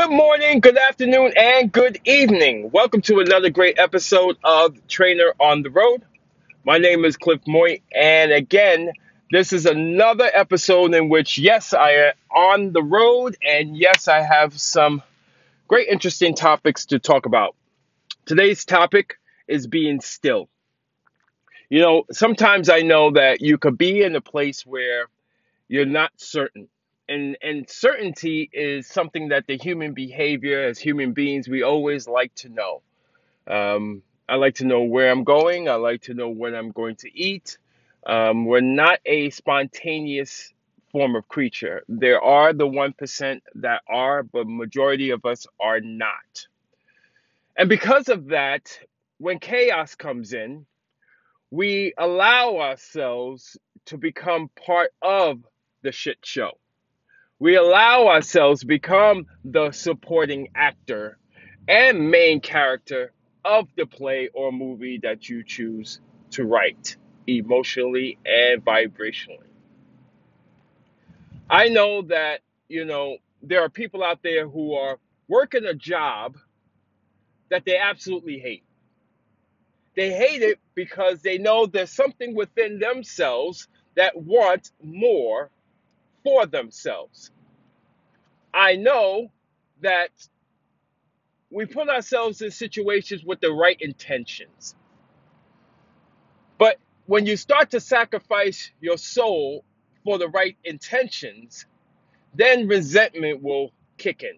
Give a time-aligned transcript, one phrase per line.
[0.00, 2.70] Good morning, good afternoon, and good evening.
[2.72, 6.00] Welcome to another great episode of Trainer on the Road.
[6.64, 8.92] My name is Cliff Moy, and again,
[9.30, 14.22] this is another episode in which, yes, I am on the road, and yes, I
[14.22, 15.02] have some
[15.68, 17.54] great, interesting topics to talk about.
[18.24, 20.48] Today's topic is being still.
[21.68, 25.08] You know, sometimes I know that you could be in a place where
[25.68, 26.68] you're not certain
[27.10, 32.34] and and certainty is something that the human behavior as human beings we always like
[32.36, 32.82] to know.
[33.46, 35.68] Um, i like to know where i'm going.
[35.68, 37.58] I like to know when i'm going to eat.
[38.06, 40.54] Um, we're not a spontaneous
[40.92, 41.82] form of creature.
[41.88, 46.46] There are the 1% that are but majority of us are not.
[47.56, 48.78] And because of that
[49.18, 50.64] when chaos comes in
[51.50, 55.44] we allow ourselves to become part of
[55.82, 56.52] the shit show
[57.40, 61.18] we allow ourselves to become the supporting actor
[61.66, 63.12] and main character
[63.44, 69.38] of the play or movie that you choose to write emotionally and vibrationally.
[71.48, 76.36] I know that, you know, there are people out there who are working a job
[77.48, 78.64] that they absolutely hate.
[79.96, 83.66] They hate it because they know there's something within themselves
[83.96, 85.50] that wants more
[86.24, 87.30] for themselves.
[88.52, 89.30] I know
[89.82, 90.10] that
[91.50, 94.74] we put ourselves in situations with the right intentions.
[96.58, 99.64] But when you start to sacrifice your soul
[100.04, 101.66] for the right intentions,
[102.34, 104.36] then resentment will kick in.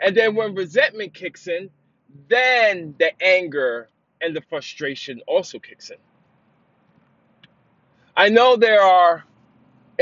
[0.00, 1.70] And then when resentment kicks in,
[2.28, 3.88] then the anger
[4.20, 5.96] and the frustration also kicks in.
[8.16, 9.24] I know there are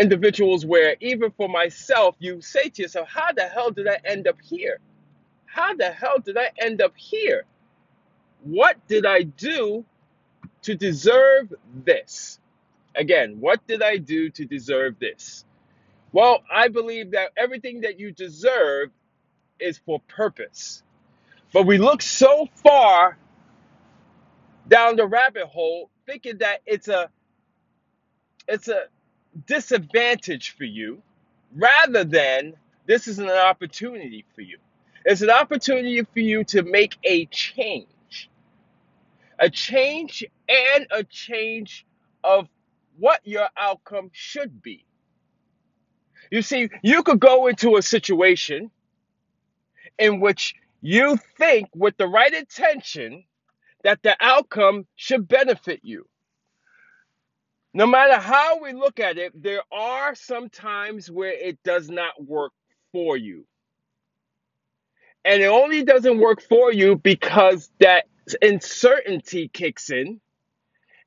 [0.01, 4.29] individuals where, even for myself, you say to yourself, How the hell did I end
[4.29, 4.81] up here?
[5.47, 7.45] How the hell did I end up here?
[8.43, 9.85] What did I do
[10.63, 11.53] to deserve
[11.85, 12.41] this?
[12.97, 15.45] Again, what did I do to deserve this?
[16.13, 18.91] Well, I believe that everything that you deserve
[19.61, 20.83] is for purpose.
[21.53, 23.19] But we look so far
[24.69, 27.11] down the rabbit hole thinking that it's a
[28.49, 28.85] it's a
[29.47, 31.03] disadvantage for you
[31.55, 32.55] rather than
[32.87, 34.59] this is an opportunity for you.
[35.05, 38.31] It's an opportunity for you to make a change.
[39.39, 41.87] A change and a change
[42.25, 42.49] of
[42.99, 44.85] what your outcome should be.
[46.31, 48.71] You see, you could go into a situation
[49.99, 53.25] in which you think with the right intention
[53.85, 56.09] that the outcome should benefit you.
[57.73, 62.23] No matter how we look at it, there are some times where it does not
[62.23, 62.53] work
[62.93, 63.47] for you.
[65.25, 68.07] And it only doesn't work for you because that
[68.43, 70.21] uncertainty kicks in,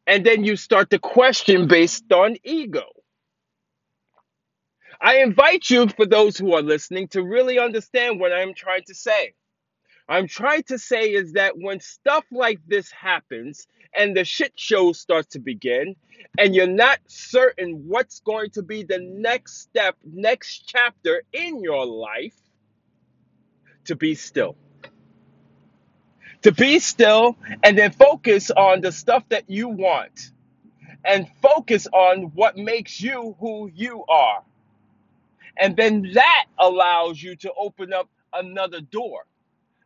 [0.07, 2.85] and then you start to question based on ego.
[5.01, 8.95] I invite you, for those who are listening, to really understand what I'm trying to
[8.95, 9.34] say.
[10.09, 14.91] I'm trying to say is that when stuff like this happens and the shit show
[14.91, 15.96] starts to begin,
[16.38, 21.86] and you're not certain what's going to be the next step, next chapter in your
[21.86, 22.36] life,
[23.86, 24.56] to be still.
[26.42, 30.31] To be still and then focus on the stuff that you want
[31.06, 34.44] and focus on what makes you who you are.
[35.58, 39.25] And then that allows you to open up another door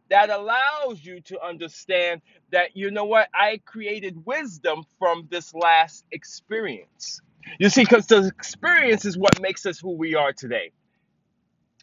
[0.09, 6.05] that allows you to understand that you know what I created wisdom from this last
[6.11, 7.21] experience.
[7.59, 10.71] You see, because the experience is what makes us who we are today.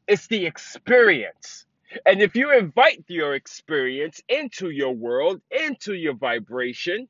[0.06, 1.66] It's the experience.
[2.06, 7.08] And if you invite your experience into your world, into your vibration,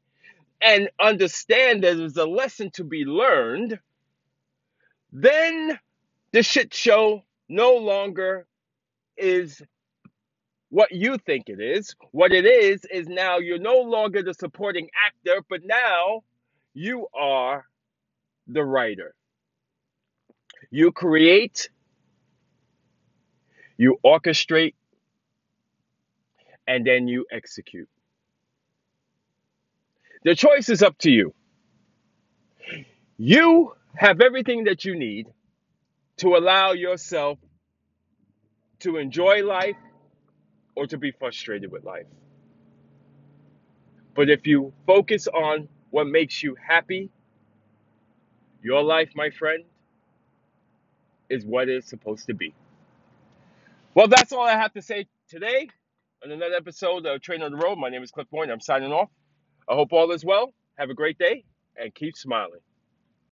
[0.60, 3.78] and understand that there's a lesson to be learned,
[5.12, 5.78] then
[6.32, 8.46] the shit show no longer
[9.16, 9.62] is
[10.74, 11.94] what you think it is.
[12.10, 16.24] What it is, is now you're no longer the supporting actor, but now
[16.74, 17.64] you are
[18.48, 19.14] the writer.
[20.72, 21.68] You create,
[23.76, 24.74] you orchestrate,
[26.66, 27.88] and then you execute.
[30.24, 31.34] The choice is up to you.
[33.16, 35.28] You have everything that you need
[36.16, 37.38] to allow yourself
[38.80, 39.76] to enjoy life
[40.76, 42.06] or to be frustrated with life.
[44.14, 47.10] But if you focus on what makes you happy,
[48.62, 49.64] your life, my friend,
[51.28, 52.54] is what it's supposed to be.
[53.94, 55.68] Well, that's all I have to say today
[56.24, 57.76] on another episode of Train on the Road.
[57.78, 58.50] My name is Cliff Point.
[58.50, 59.10] I'm signing off.
[59.68, 60.54] I hope all is well.
[60.78, 61.44] Have a great day
[61.76, 62.60] and keep smiling.